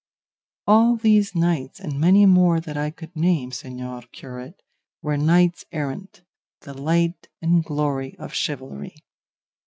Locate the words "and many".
1.79-2.25